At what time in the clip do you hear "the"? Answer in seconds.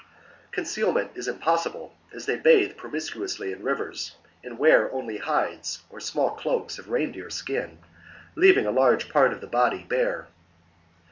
9.41-9.45